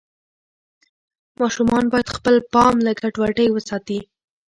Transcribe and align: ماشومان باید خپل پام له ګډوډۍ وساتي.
ماشومان 1.39 1.83
باید 1.91 2.13
خپل 2.15 2.35
پام 2.53 2.75
له 2.85 2.91
ګډوډۍ 3.01 3.47
وساتي. 3.51 3.99